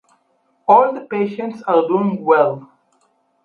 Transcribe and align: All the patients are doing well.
All 0.67 0.93
the 0.95 1.01
patients 1.01 1.61
are 1.61 1.85
doing 1.87 2.25
well. 2.25 2.71